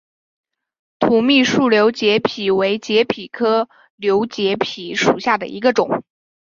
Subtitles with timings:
[0.97, 6.01] 土蜜树瘤节蜱为节蜱科瘤节蜱属下的一个种。